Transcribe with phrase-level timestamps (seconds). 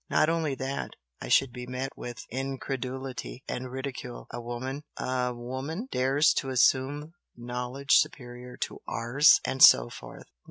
[0.09, 4.83] Not only that, I should be met with incredulity and ridicule 'a woman!
[4.97, 10.25] a WOMAN dares to assume knowledge superior to ours!' and so forth.